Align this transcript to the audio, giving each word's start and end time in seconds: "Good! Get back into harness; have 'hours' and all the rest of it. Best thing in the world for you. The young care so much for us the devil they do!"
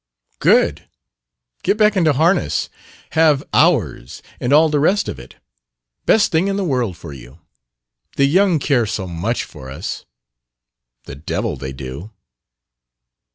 "Good! 0.39 0.89
Get 1.61 1.77
back 1.77 1.95
into 1.95 2.13
harness; 2.13 2.71
have 3.11 3.43
'hours' 3.53 4.23
and 4.39 4.51
all 4.51 4.67
the 4.67 4.79
rest 4.79 5.07
of 5.07 5.19
it. 5.19 5.35
Best 6.07 6.31
thing 6.31 6.47
in 6.47 6.55
the 6.55 6.63
world 6.63 6.97
for 6.97 7.13
you. 7.13 7.37
The 8.15 8.25
young 8.25 8.57
care 8.57 8.87
so 8.87 9.05
much 9.05 9.43
for 9.43 9.69
us 9.69 10.05
the 11.03 11.13
devil 11.13 11.55
they 11.55 11.71
do!" 11.71 12.09